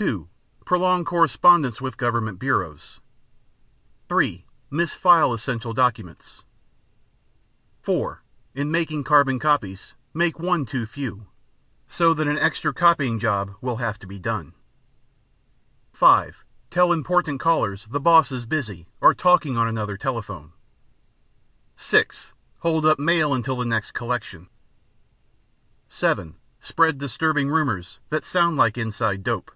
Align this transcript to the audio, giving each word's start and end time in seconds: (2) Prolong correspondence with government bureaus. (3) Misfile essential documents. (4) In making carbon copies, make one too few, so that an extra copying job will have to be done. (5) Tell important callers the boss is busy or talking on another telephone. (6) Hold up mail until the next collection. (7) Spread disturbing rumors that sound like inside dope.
(2) 0.00 0.28
Prolong 0.64 1.04
correspondence 1.04 1.80
with 1.80 1.96
government 1.96 2.38
bureaus. 2.38 3.00
(3) 4.08 4.44
Misfile 4.70 5.32
essential 5.34 5.72
documents. 5.74 6.44
(4) 7.82 8.22
In 8.54 8.70
making 8.70 9.02
carbon 9.02 9.40
copies, 9.40 9.94
make 10.14 10.38
one 10.38 10.64
too 10.64 10.86
few, 10.86 11.26
so 11.88 12.14
that 12.14 12.28
an 12.28 12.38
extra 12.38 12.72
copying 12.72 13.18
job 13.18 13.56
will 13.60 13.78
have 13.78 13.98
to 13.98 14.06
be 14.06 14.20
done. 14.20 14.54
(5) 15.94 16.44
Tell 16.70 16.92
important 16.92 17.40
callers 17.40 17.84
the 17.90 17.98
boss 17.98 18.30
is 18.30 18.46
busy 18.46 18.86
or 19.00 19.14
talking 19.14 19.56
on 19.56 19.66
another 19.66 19.96
telephone. 19.96 20.52
(6) 21.76 22.32
Hold 22.60 22.86
up 22.86 23.00
mail 23.00 23.34
until 23.34 23.56
the 23.56 23.66
next 23.66 23.94
collection. 23.94 24.48
(7) 25.88 26.36
Spread 26.60 26.98
disturbing 26.98 27.50
rumors 27.50 27.98
that 28.10 28.22
sound 28.24 28.56
like 28.56 28.78
inside 28.78 29.24
dope. 29.24 29.50